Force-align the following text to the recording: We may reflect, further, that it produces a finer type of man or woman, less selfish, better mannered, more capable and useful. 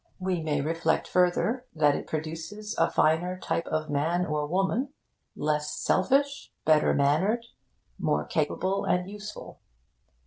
We 0.17 0.41
may 0.41 0.61
reflect, 0.61 1.07
further, 1.07 1.67
that 1.75 1.93
it 1.93 2.07
produces 2.07 2.73
a 2.79 2.89
finer 2.89 3.37
type 3.37 3.67
of 3.67 3.91
man 3.91 4.25
or 4.25 4.47
woman, 4.47 4.89
less 5.35 5.75
selfish, 5.77 6.51
better 6.65 6.95
mannered, 6.95 7.45
more 7.99 8.25
capable 8.25 8.83
and 8.83 9.07
useful. 9.07 9.59